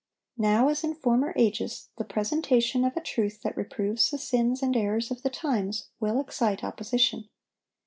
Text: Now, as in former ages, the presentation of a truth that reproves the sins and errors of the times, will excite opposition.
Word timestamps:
Now, 0.39 0.67
as 0.69 0.83
in 0.83 0.95
former 0.95 1.31
ages, 1.35 1.89
the 1.99 2.03
presentation 2.03 2.83
of 2.85 2.97
a 2.97 3.01
truth 3.01 3.43
that 3.43 3.55
reproves 3.55 4.09
the 4.09 4.17
sins 4.17 4.63
and 4.63 4.75
errors 4.75 5.11
of 5.11 5.21
the 5.21 5.29
times, 5.29 5.89
will 5.99 6.19
excite 6.19 6.63
opposition. 6.63 7.29